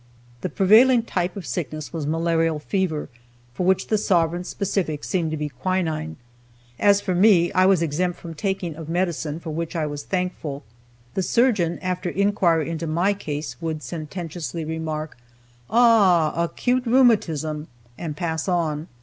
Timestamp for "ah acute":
15.69-16.87